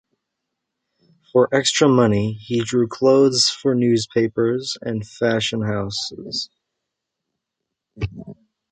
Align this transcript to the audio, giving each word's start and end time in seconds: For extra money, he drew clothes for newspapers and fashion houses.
For 1.31 1.47
extra 1.53 1.87
money, 1.87 2.33
he 2.33 2.63
drew 2.63 2.87
clothes 2.87 3.49
for 3.51 3.75
newspapers 3.75 4.75
and 4.81 5.07
fashion 5.07 5.61
houses. 5.61 6.49